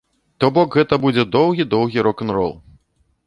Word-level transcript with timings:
То 0.43 0.47
бок, 0.55 0.77
гэта 0.77 0.99
будзе 1.03 1.25
доўгі-доўгі 1.35 2.05
рок-н-рол. 2.09 2.53